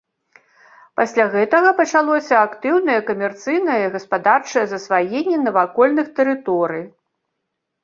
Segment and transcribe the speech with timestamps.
[0.99, 6.85] Пасля гэтага пачалося актыўнае камерцыйнае і гаспадарчае засваенне навакольных тэрыторый.